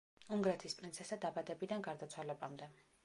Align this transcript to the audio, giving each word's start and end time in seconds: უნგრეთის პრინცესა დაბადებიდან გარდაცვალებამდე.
უნგრეთის 0.35 0.75
პრინცესა 0.79 1.19
დაბადებიდან 1.27 1.85
გარდაცვალებამდე. 1.89 2.73